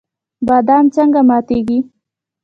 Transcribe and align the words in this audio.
بادام 0.47 0.85
څنګه 0.95 1.21
ماتیږي؟ 1.29 1.79